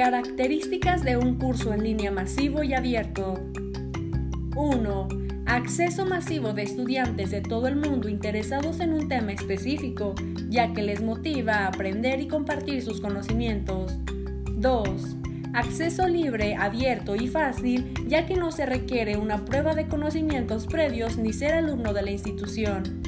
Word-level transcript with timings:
Características 0.00 1.04
de 1.04 1.18
un 1.18 1.34
curso 1.34 1.74
en 1.74 1.84
línea 1.84 2.10
masivo 2.10 2.62
y 2.62 2.72
abierto. 2.72 3.34
1. 4.56 5.08
Acceso 5.44 6.06
masivo 6.06 6.54
de 6.54 6.62
estudiantes 6.62 7.30
de 7.30 7.42
todo 7.42 7.68
el 7.68 7.76
mundo 7.76 8.08
interesados 8.08 8.80
en 8.80 8.94
un 8.94 9.08
tema 9.08 9.32
específico, 9.32 10.14
ya 10.48 10.72
que 10.72 10.80
les 10.80 11.02
motiva 11.02 11.52
a 11.52 11.66
aprender 11.66 12.18
y 12.18 12.28
compartir 12.28 12.80
sus 12.80 13.02
conocimientos. 13.02 13.98
2. 14.56 15.16
Acceso 15.52 16.08
libre, 16.08 16.56
abierto 16.56 17.14
y 17.14 17.28
fácil, 17.28 17.92
ya 18.06 18.24
que 18.24 18.36
no 18.36 18.52
se 18.52 18.64
requiere 18.64 19.18
una 19.18 19.44
prueba 19.44 19.74
de 19.74 19.86
conocimientos 19.86 20.66
previos 20.66 21.18
ni 21.18 21.34
ser 21.34 21.52
alumno 21.52 21.92
de 21.92 22.00
la 22.00 22.10
institución. 22.10 23.02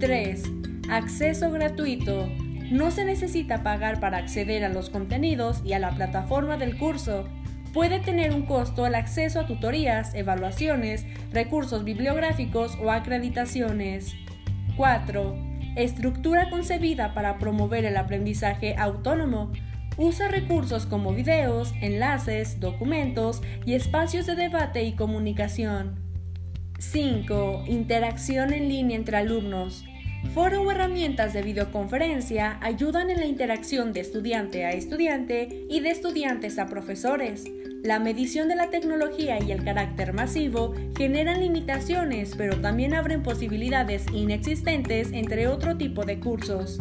3. 0.00 0.42
Acceso 0.88 1.50
gratuito. 1.50 2.26
No 2.70 2.90
se 2.90 3.04
necesita 3.04 3.62
pagar 3.62 4.00
para 4.00 4.18
acceder 4.18 4.64
a 4.64 4.70
los 4.70 4.88
contenidos 4.88 5.60
y 5.64 5.74
a 5.74 5.78
la 5.78 5.90
plataforma 5.90 6.56
del 6.56 6.78
curso. 6.78 7.28
Puede 7.74 7.98
tener 7.98 8.32
un 8.32 8.46
costo 8.46 8.86
el 8.86 8.94
acceso 8.94 9.40
a 9.40 9.46
tutorías, 9.46 10.14
evaluaciones, 10.14 11.04
recursos 11.32 11.84
bibliográficos 11.84 12.78
o 12.82 12.90
acreditaciones. 12.90 14.14
4. 14.76 15.36
Estructura 15.76 16.48
concebida 16.50 17.14
para 17.14 17.38
promover 17.38 17.84
el 17.84 17.96
aprendizaje 17.96 18.76
autónomo. 18.78 19.52
Usa 19.96 20.28
recursos 20.28 20.86
como 20.86 21.12
videos, 21.12 21.74
enlaces, 21.80 22.60
documentos 22.60 23.42
y 23.66 23.74
espacios 23.74 24.26
de 24.26 24.36
debate 24.36 24.84
y 24.84 24.94
comunicación. 24.94 25.96
5. 26.78 27.64
Interacción 27.66 28.52
en 28.52 28.68
línea 28.68 28.96
entre 28.96 29.16
alumnos. 29.16 29.84
Foro 30.32 30.62
o 30.62 30.70
herramientas 30.70 31.32
de 31.32 31.42
videoconferencia 31.42 32.58
ayudan 32.60 33.10
en 33.10 33.18
la 33.18 33.26
interacción 33.26 33.92
de 33.92 34.00
estudiante 34.00 34.64
a 34.64 34.72
estudiante 34.72 35.66
y 35.68 35.80
de 35.80 35.90
estudiantes 35.90 36.58
a 36.58 36.66
profesores. 36.66 37.44
La 37.82 37.98
medición 37.98 38.48
de 38.48 38.56
la 38.56 38.70
tecnología 38.70 39.38
y 39.42 39.52
el 39.52 39.62
carácter 39.62 40.12
masivo 40.12 40.74
generan 40.96 41.40
limitaciones, 41.40 42.34
pero 42.36 42.60
también 42.60 42.94
abren 42.94 43.22
posibilidades 43.22 44.06
inexistentes 44.12 45.12
entre 45.12 45.48
otro 45.48 45.76
tipo 45.76 46.04
de 46.04 46.18
cursos. 46.18 46.78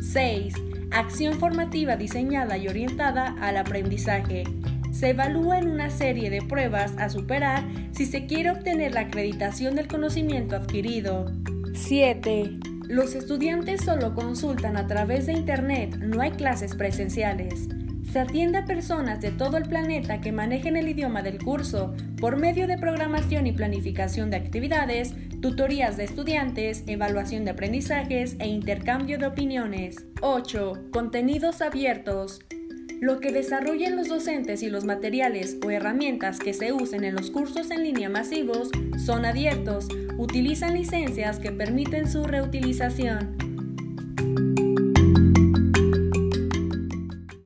6. 0.00 0.54
Acción 0.90 1.38
formativa 1.38 1.96
diseñada 1.96 2.58
y 2.58 2.68
orientada 2.68 3.36
al 3.40 3.56
aprendizaje. 3.56 4.44
Se 4.90 5.10
evalúa 5.10 5.58
en 5.58 5.68
una 5.68 5.88
serie 5.88 6.28
de 6.28 6.42
pruebas 6.42 6.92
a 6.98 7.08
superar 7.08 7.64
si 7.92 8.04
se 8.04 8.26
quiere 8.26 8.50
obtener 8.50 8.92
la 8.92 9.02
acreditación 9.02 9.76
del 9.76 9.86
conocimiento 9.86 10.56
adquirido. 10.56 11.32
7. 11.72 12.71
Los 12.88 13.14
estudiantes 13.14 13.84
solo 13.84 14.14
consultan 14.14 14.76
a 14.76 14.86
través 14.86 15.26
de 15.26 15.32
Internet, 15.32 15.96
no 15.96 16.20
hay 16.20 16.32
clases 16.32 16.74
presenciales. 16.74 17.68
Se 18.12 18.18
atiende 18.18 18.58
a 18.58 18.64
personas 18.64 19.20
de 19.20 19.30
todo 19.30 19.56
el 19.56 19.62
planeta 19.62 20.20
que 20.20 20.32
manejen 20.32 20.76
el 20.76 20.88
idioma 20.88 21.22
del 21.22 21.42
curso 21.42 21.94
por 22.20 22.36
medio 22.36 22.66
de 22.66 22.76
programación 22.76 23.46
y 23.46 23.52
planificación 23.52 24.30
de 24.30 24.36
actividades, 24.36 25.14
tutorías 25.40 25.96
de 25.96 26.04
estudiantes, 26.04 26.84
evaluación 26.86 27.44
de 27.44 27.52
aprendizajes 27.52 28.36
e 28.38 28.48
intercambio 28.48 29.18
de 29.18 29.26
opiniones. 29.26 30.04
8. 30.20 30.90
Contenidos 30.92 31.62
abiertos. 31.62 32.40
Lo 33.02 33.18
que 33.18 33.32
desarrollen 33.32 33.96
los 33.96 34.06
docentes 34.06 34.62
y 34.62 34.70
los 34.70 34.84
materiales 34.84 35.56
o 35.66 35.72
herramientas 35.72 36.38
que 36.38 36.52
se 36.52 36.72
usen 36.72 37.02
en 37.02 37.16
los 37.16 37.32
cursos 37.32 37.72
en 37.72 37.82
línea 37.82 38.08
masivos 38.08 38.70
son 39.04 39.24
abiertos, 39.24 39.88
utilizan 40.18 40.74
licencias 40.74 41.40
que 41.40 41.50
permiten 41.50 42.08
su 42.08 42.22
reutilización. 42.22 43.41